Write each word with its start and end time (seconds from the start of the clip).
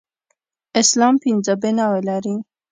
اسلام 0.81 1.15
پنځه 1.23 1.53
بناوې 1.61 2.01
لري. 2.09 2.35